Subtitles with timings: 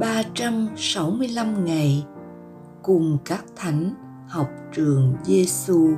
[0.00, 2.06] 365 ngày
[2.82, 3.94] cùng các thánh
[4.28, 5.90] học trường Giêsu.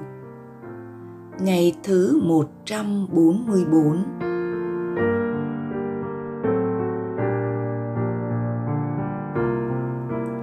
[1.40, 4.04] Ngày thứ 144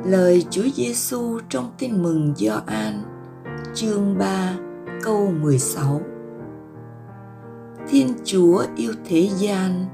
[0.05, 3.03] Lời Chúa Giêsu trong Tin mừng Gioan,
[3.73, 4.55] chương 3
[5.03, 6.01] câu 16
[7.89, 9.85] Thiên Chúa yêu thế gian,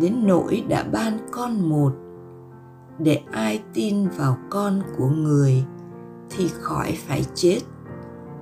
[0.00, 2.03] đến nỗi đã ban con một
[2.98, 5.64] để ai tin vào con của người
[6.30, 7.58] thì khỏi phải chết,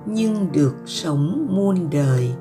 [0.05, 2.31] nhưng được sống muôn đời.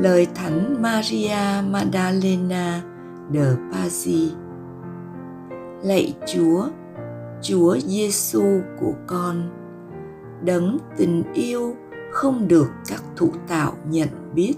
[0.00, 2.82] Lời thánh Maria Magdalena
[3.32, 4.28] de Pazzi,
[5.82, 6.68] lạy Chúa
[7.42, 9.42] Chúa Giêsu của con,
[10.44, 11.74] đấng tình yêu
[12.16, 14.54] không được các thụ tạo nhận biết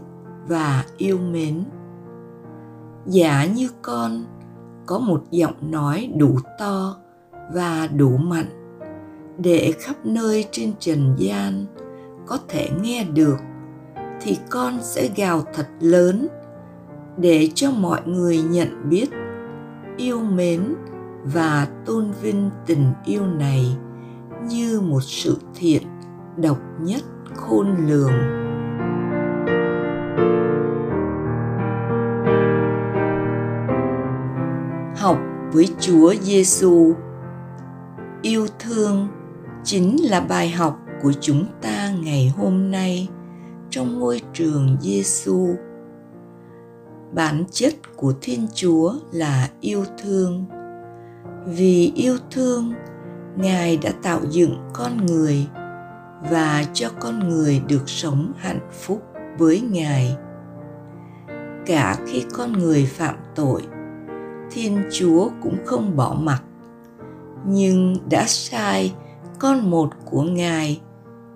[0.48, 1.64] và yêu mến.
[3.06, 4.24] Giả như con,
[4.86, 6.96] có một giọng nói đủ to
[7.54, 8.80] và đủ mạnh,
[9.38, 11.66] để khắp nơi trên trần gian
[12.26, 13.36] có thể nghe được,
[14.20, 16.28] thì con sẽ gào thật lớn,
[17.16, 19.06] để cho mọi người nhận biết,
[19.96, 20.74] yêu mến
[21.24, 23.76] và tôn vinh tình yêu này
[24.48, 25.82] như một sự thiện
[26.36, 27.02] độc nhất
[27.36, 28.38] khôn lường
[34.96, 35.18] học
[35.52, 36.92] với Chúa Giêsu.
[38.22, 39.08] Yêu thương
[39.64, 43.08] chính là bài học của chúng ta ngày hôm nay
[43.70, 45.48] trong ngôi trường Giêsu.
[47.12, 50.44] Bản chất của Thiên Chúa là yêu thương.
[51.46, 52.72] Vì yêu thương,
[53.36, 55.46] Ngài đã tạo dựng con người
[56.30, 59.02] và cho con người được sống hạnh phúc
[59.38, 60.16] với ngài.
[61.66, 63.62] Cả khi con người phạm tội,
[64.50, 66.42] thiên chúa cũng không bỏ mặc.
[67.46, 68.94] Nhưng đã sai
[69.38, 70.80] con một của ngài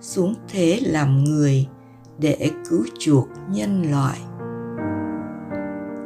[0.01, 1.67] xuống thế làm người
[2.19, 4.19] để cứu chuộc nhân loại.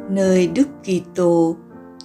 [0.09, 1.55] Nơi đức kitô,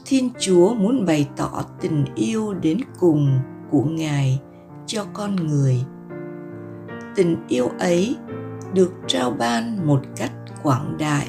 [0.06, 3.38] thiên chúa muốn bày tỏ tình yêu đến cùng
[3.70, 4.40] của ngài
[4.86, 5.84] cho con người
[7.14, 8.16] tình yêu ấy
[8.74, 11.28] được trao ban một cách quảng đại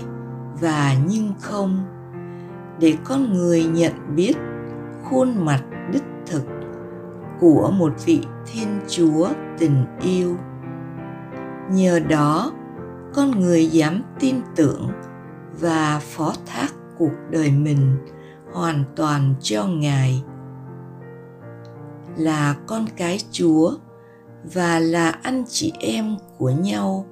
[0.62, 1.86] và nhưng không.
[2.80, 4.34] Để con người nhận biết
[5.04, 6.44] khuôn mặt đích thực
[7.40, 10.38] của một vị thiên chúa tình yêu,
[11.72, 12.52] nhờ đó
[13.14, 14.90] con người dám tin tưởng
[15.60, 17.98] và phó thác cuộc đời mình
[18.54, 20.24] hoàn toàn cho ngài,
[22.18, 23.72] là con cái chúa
[24.44, 27.06] và là anh chị em của nhau.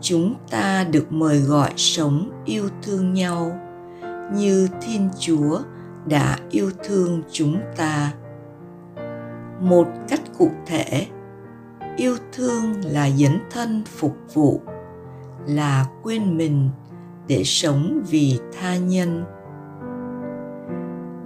[0.00, 3.58] Chúng ta được mời gọi sống yêu thương nhau,
[4.34, 5.60] như thiên chúa
[6.06, 8.12] đã yêu thương chúng ta.
[9.60, 11.06] Một cách cụ thể,
[11.96, 14.60] yêu thương là dấn thân phục vụ,
[15.46, 16.70] là quên mình
[17.28, 19.24] để sống vì tha nhân.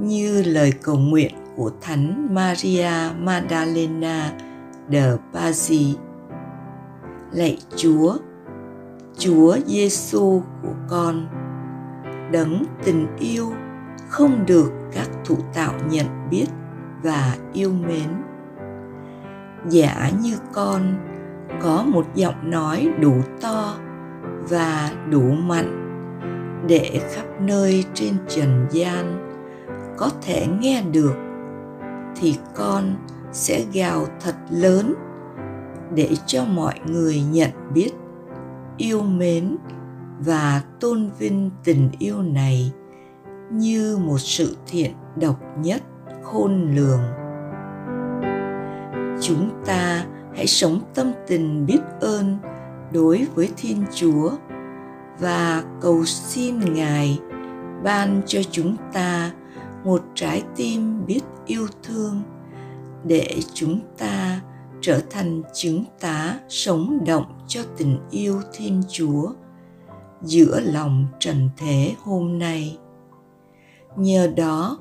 [0.01, 4.33] Như lời cầu nguyện của thánh maria magdalena
[4.91, 5.95] de Pazzi.
[7.33, 8.17] Lạy Chúa,
[9.19, 11.27] Chúa Giêsu của con,
[12.33, 13.53] đấng tình yêu
[14.09, 16.47] không được các thụ tạo nhận biết
[17.03, 18.09] và yêu mến.
[19.69, 20.83] Giả như con
[21.63, 23.75] có một giọng nói đủ to
[24.49, 25.85] và đủ mạnh
[26.69, 29.29] để khắp nơi trên trần gian
[29.97, 31.15] có thể nghe được
[32.17, 32.95] thì con
[33.33, 34.95] sẽ gào thật lớn
[35.95, 37.91] để cho mọi người nhận biết,
[38.77, 39.57] yêu mến
[40.19, 42.73] và tôn vinh tình yêu này
[43.53, 45.83] như một sự thiện độc nhất,
[46.23, 47.01] khôn lường.
[49.21, 50.05] Chúng ta
[50.35, 52.39] hãy sống tâm tình biết ơn
[52.93, 54.31] đối với thiên chúa
[55.21, 57.21] và cầu xin ngài
[57.85, 59.31] ban cho chúng ta
[59.85, 62.23] một trái tim biết yêu thương
[63.05, 64.41] để chúng ta
[64.81, 69.33] trở thành chứng tá sống động cho tình yêu thiên chúa
[70.23, 72.79] giữa lòng trần thế hôm nay.
[73.97, 74.79] Nhờ đó,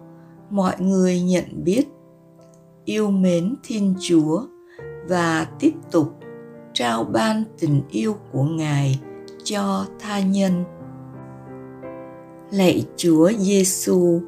[0.50, 1.88] mọi người nhận biết
[2.86, 4.42] yêu mến thiên chúa
[5.08, 6.14] và tiếp tục
[6.74, 9.00] trao ban tình yêu của ngài
[9.44, 10.64] cho tha nhân.
[12.52, 14.22] Lạy chúa giêsu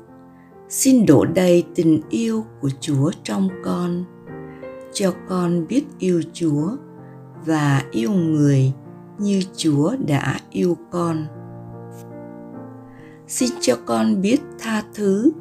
[0.70, 4.04] xin đổ đầy tình yêu của chúa trong con,
[4.94, 6.72] cho con biết yêu chúa
[7.46, 8.74] và yêu người
[9.18, 11.26] như chúa đã yêu con.
[13.28, 15.32] Xin cho con biết tha thứ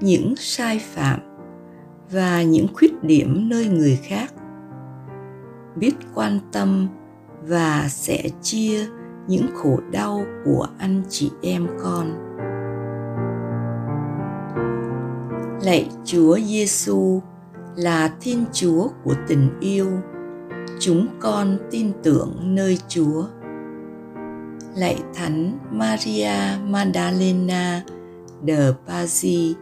[0.00, 1.20] những sai phạm
[2.10, 4.34] và những khuyết điểm nơi người khác.
[5.76, 6.88] Biết quan tâm
[7.42, 8.86] và sẽ chia
[9.28, 12.27] những khổ đau của anh chị em con.
[15.62, 17.22] Lạy chúa giêsu
[17.76, 19.86] là thiên chúa của tình yêu.
[20.80, 23.24] Chúng con tin tưởng nơi chúa.
[24.76, 26.30] Lạy thánh maria
[26.64, 27.82] magdalena
[28.46, 29.54] de Pazzi,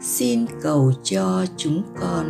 [0.00, 2.26] xin cầu cho chúng con.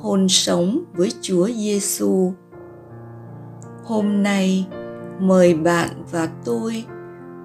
[0.00, 2.32] Hồn sống với Chúa Giêsu.
[3.84, 4.66] Hôm nay
[5.20, 6.84] mời bạn và tôi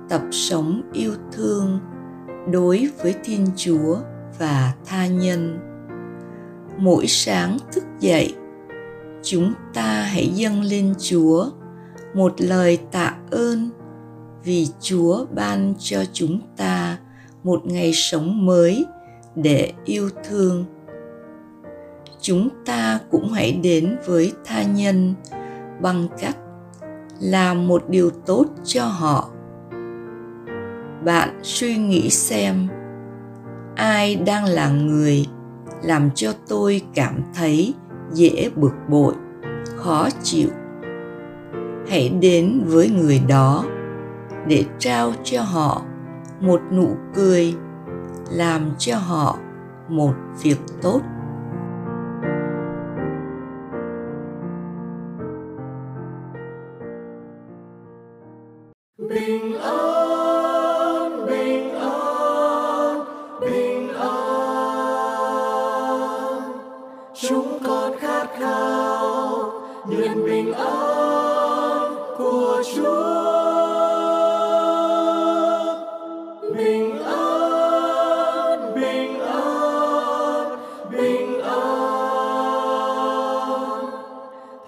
[0.10, 1.80] tập sống yêu thương
[2.52, 3.98] đối với Thiên Chúa
[4.40, 5.60] và tha nhân.
[6.78, 8.36] Mỗi sáng thức dậy,
[9.24, 11.50] chúng ta hãy dâng lên Chúa
[12.14, 13.70] một lời tạ ơn
[14.44, 16.98] vì Chúa ban cho chúng ta
[17.44, 18.86] một ngày sống mới
[19.36, 20.66] để yêu thương
[22.22, 25.14] chúng ta cũng hãy đến với tha nhân
[25.82, 26.38] bằng cách
[27.20, 29.30] làm một điều tốt cho họ.
[31.06, 32.68] Bạn suy nghĩ xem,
[33.76, 35.26] ai đang là người
[35.84, 37.74] làm cho tôi cảm thấy
[38.14, 39.14] dễ bực bội,
[39.76, 40.50] khó chịu?
[41.90, 43.66] Hãy đến với người đó
[44.48, 45.82] để trao cho họ
[46.40, 47.54] một nụ cười,
[48.32, 49.38] làm cho họ
[49.90, 51.02] một việc tốt.
[59.00, 63.06] Bình an bình an
[63.42, 64.90] bình an.
[67.14, 69.52] Chúng con khát khao
[69.88, 73.20] nhận bình an của chúa.
[76.56, 80.58] Bình an bình an
[80.92, 81.60] bình an.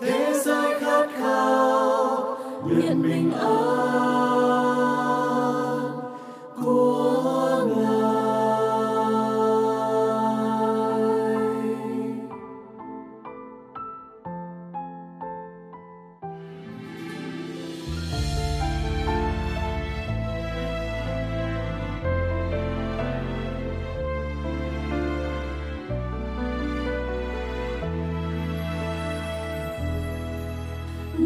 [0.02, 3.81] Thế giới khát khao nhận bình an.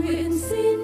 [0.06, 0.75] Nguyện xin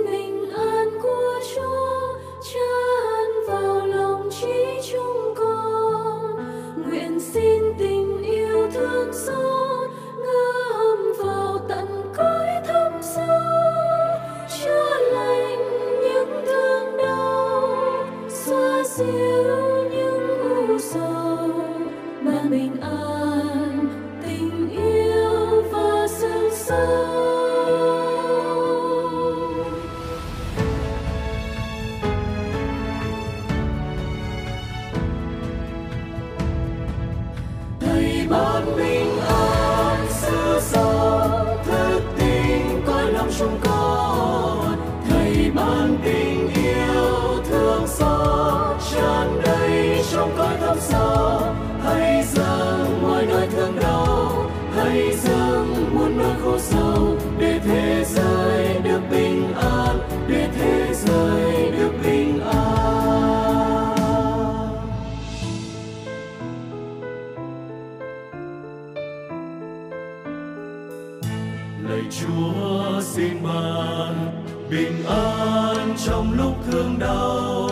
[71.89, 74.31] lạy chúa xin ban
[74.69, 77.69] bình an trong lúc thương đau,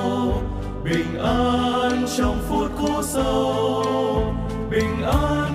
[0.84, 4.36] bình an trong phút khổ sâu,
[4.72, 5.49] bình an